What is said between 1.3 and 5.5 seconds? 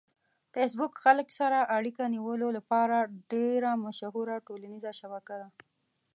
سره اړیکه نیولو لپاره ډېره مشهوره ټولنیزه شبکه ده.